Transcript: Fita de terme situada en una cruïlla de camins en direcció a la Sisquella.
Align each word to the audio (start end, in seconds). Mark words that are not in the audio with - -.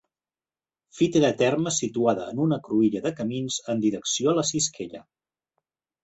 Fita 0.99 1.19
de 1.25 1.29
terme 1.41 1.73
situada 1.75 2.23
en 2.31 2.41
una 2.45 2.57
cruïlla 2.67 3.01
de 3.03 3.11
camins 3.19 3.57
en 3.73 3.83
direcció 3.83 4.31
a 4.31 4.33
la 4.39 4.47
Sisquella. 4.53 5.03